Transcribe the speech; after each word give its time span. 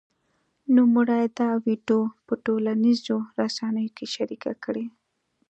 نوموړي 0.75 1.23
دا 1.39 1.49
ویډیو 1.65 1.99
په 2.25 2.33
ټولنیزو 2.45 3.17
رسنیو 3.41 3.93
کې 3.97 4.05
شرېکه 4.13 4.53
کړې 4.63 4.85